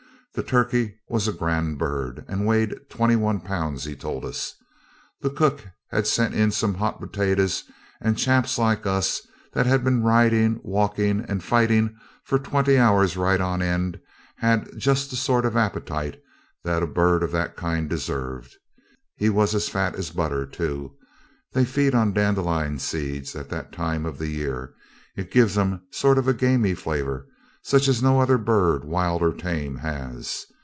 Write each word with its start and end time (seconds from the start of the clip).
The 0.33 0.43
turkey 0.43 0.97
was 1.09 1.27
a 1.27 1.33
grand 1.33 1.77
bird, 1.77 2.23
and 2.29 2.45
weighed 2.47 2.89
21 2.89 3.41
lb., 3.41 3.85
he 3.85 3.97
told 3.97 4.23
us. 4.23 4.55
The 5.19 5.29
cook 5.29 5.67
had 5.89 6.07
sent 6.07 6.33
in 6.33 6.51
some 6.51 6.75
hot 6.75 7.01
potatoes, 7.01 7.65
and 7.99 8.17
chaps 8.17 8.57
like 8.57 8.85
us 8.85 9.27
that 9.51 9.65
had 9.65 9.83
been 9.83 10.03
riding, 10.03 10.61
walking, 10.63 11.25
and 11.27 11.43
fighting 11.43 11.97
for 12.23 12.39
twenty 12.39 12.77
hours 12.77 13.17
right 13.17 13.41
on 13.41 13.61
end 13.61 13.99
had 14.37 14.69
just 14.79 15.09
the 15.09 15.17
sort 15.17 15.43
of 15.45 15.57
appetite 15.57 16.21
that 16.63 16.81
a 16.81 16.87
bird 16.87 17.23
of 17.23 17.33
that 17.33 17.57
kind 17.57 17.89
deserved. 17.89 18.55
He 19.17 19.29
was 19.29 19.53
as 19.53 19.67
fat 19.67 19.95
as 19.95 20.11
butter, 20.11 20.45
too. 20.45 20.95
They 21.51 21.65
feed 21.65 21.93
on 21.93 22.13
dandelion 22.13 22.79
seeds 22.79 23.35
at 23.35 23.49
that 23.49 23.73
time 23.73 24.05
of 24.05 24.17
the 24.17 24.29
year. 24.29 24.73
It 25.17 25.29
gives 25.29 25.57
'em 25.57 25.73
a 25.73 25.79
sort 25.91 26.17
of 26.17 26.27
gamy 26.37 26.73
flavour 26.73 27.27
such 27.63 27.87
as 27.87 28.01
no 28.01 28.19
other 28.19 28.39
bird, 28.39 28.83
wild 28.83 29.21
or 29.21 29.31
tame, 29.31 29.77
has. 29.77 30.47